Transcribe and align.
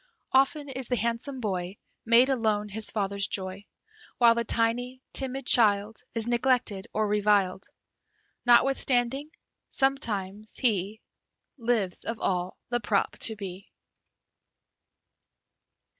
Often 0.31 0.69
is 0.69 0.87
the 0.87 0.95
handsome 0.95 1.39
boy 1.39 1.77
Made, 2.07 2.29
alone, 2.29 2.69
his 2.69 2.89
father's 2.89 3.27
joy; 3.27 3.67
While 4.17 4.33
the 4.33 4.43
tiny, 4.43 4.99
timid 5.13 5.45
child 5.45 6.01
Is 6.15 6.25
neglected 6.25 6.87
or 6.91 7.07
reviled. 7.07 7.67
Notwithstanding, 8.43 9.29
sometimes 9.69 10.55
he 10.57 11.01
Lives, 11.59 12.03
of 12.03 12.19
all, 12.19 12.57
the 12.69 12.79
prop 12.79 13.11
to 13.19 13.35
be. 13.35 13.69